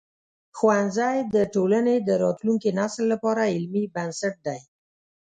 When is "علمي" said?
3.53-3.83